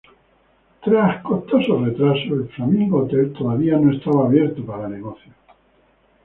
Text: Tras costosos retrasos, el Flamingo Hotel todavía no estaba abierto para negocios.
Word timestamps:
Tras 0.83 1.21
costosos 1.21 1.85
retrasos, 1.85 2.25
el 2.31 2.49
Flamingo 2.55 3.03
Hotel 3.03 3.31
todavía 3.33 3.77
no 3.77 3.91
estaba 3.93 4.25
abierto 4.25 4.65
para 4.65 4.89
negocios. 4.89 5.35